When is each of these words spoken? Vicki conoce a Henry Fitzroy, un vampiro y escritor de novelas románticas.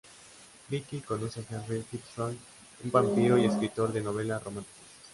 Vicki 0.69 0.99
conoce 1.01 1.41
a 1.47 1.53
Henry 1.53 1.83
Fitzroy, 1.83 2.35
un 2.85 2.89
vampiro 2.89 3.37
y 3.37 3.45
escritor 3.45 3.93
de 3.93 4.01
novelas 4.01 4.43
románticas. 4.43 4.87